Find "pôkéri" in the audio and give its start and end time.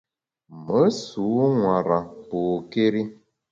2.27-3.01